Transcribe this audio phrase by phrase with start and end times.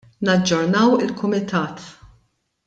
[0.25, 1.77] Naġġornaw il-Kumitat.